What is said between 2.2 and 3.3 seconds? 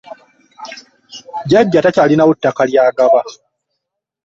ttaka ly'agaba.